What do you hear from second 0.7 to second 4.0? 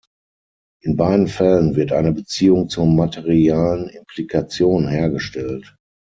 In beiden Fällen wird eine Beziehung zur materialen